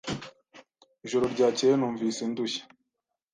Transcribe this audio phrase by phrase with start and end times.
[1.05, 2.61] Ijoro ryakeye numvise ndushye.